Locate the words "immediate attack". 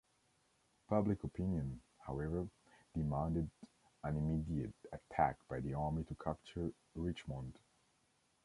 4.17-5.37